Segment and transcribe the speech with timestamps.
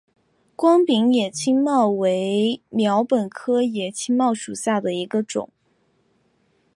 [0.55, 5.51] 光柄野青茅为禾本科野青茅属下的一个种。